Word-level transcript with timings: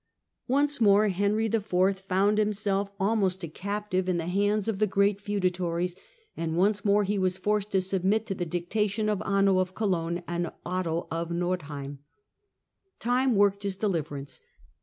Once 0.47 0.81
more 0.81 1.09
Henry 1.09 1.45
IV. 1.45 1.63
found 1.63 1.83
him 1.83 1.89
80 1.89 1.93
THE 1.93 1.93
CENTRAL 1.93 1.95
PERIOD 2.09 2.27
OF 2.27 2.35
THE 2.35 2.43
MIDDLE 2.43 2.49
AGE 2.49 2.55
self 2.55 2.95
almost 2.99 3.43
a 3.43 3.47
captive 3.47 4.09
in 4.09 4.17
the 4.17 4.25
hands 4.25 4.67
of 4.67 4.79
the 4.79 4.87
great 4.87 5.21
feudatories, 5.21 5.95
and 6.35 6.57
once 6.57 6.83
more 6.83 7.03
he 7.03 7.19
was 7.19 7.37
forced 7.37 7.69
to 7.73 7.81
submit 7.81 8.25
to 8.25 8.33
the 8.33 8.43
dictation 8.47 9.07
of 9.09 9.21
Anno 9.21 9.59
of 9.59 9.75
Cologne 9.75 10.23
and 10.27 10.49
Otto 10.65 11.05
of 11.11 11.29
Nordheim. 11.29 11.99
Time 12.99 13.35
worked 13.35 13.61
his 13.61 13.75
deliverance. 13.75 14.41